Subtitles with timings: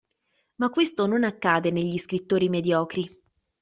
[0.55, 3.21] Ma questo non accade negli scrittori mediocri.